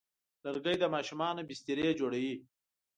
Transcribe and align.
لرګی 0.43 0.75
د 0.79 0.83
ماشومانو 0.95 1.47
بسترې 1.49 1.89
جوړوي. 1.99 2.35